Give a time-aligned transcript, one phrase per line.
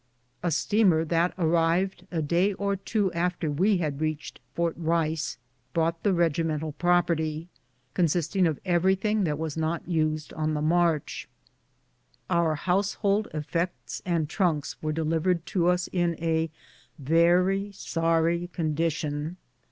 [0.41, 5.37] A steamer that arrived a day or two after we had reached Fort Rice
[5.73, 7.49] brought the regimental property,
[7.93, 11.29] consisting of everything that was not used on the march.
[12.31, 16.49] Our household effects and trunks were delivered to us in a
[16.97, 19.37] very sorry condition.